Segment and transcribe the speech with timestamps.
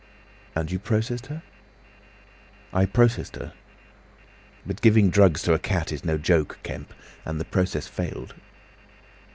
[0.55, 1.43] "And you processed her?"
[2.73, 3.53] "I processed her.
[4.65, 6.91] But giving drugs to a cat is no joke, Kemp!
[7.23, 8.33] And the process failed."